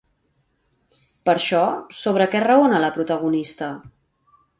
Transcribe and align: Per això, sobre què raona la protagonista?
Per 1.29 1.35
això, 1.35 1.59
sobre 1.97 2.27
què 2.31 2.41
raona 2.45 2.79
la 2.85 2.89
protagonista? 2.97 3.69